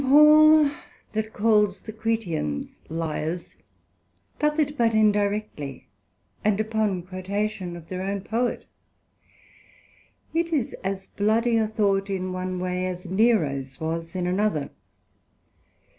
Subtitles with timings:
[0.03, 0.71] Paul,
[1.11, 3.53] that calls the Cretians lyars,
[4.39, 5.89] doth it but indirectly,
[6.43, 8.65] and upon quotation of their own Poet.
[10.33, 14.71] It is as bloody a thought in one way, as Nero's was in another.